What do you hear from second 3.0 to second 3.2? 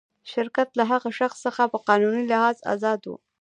و.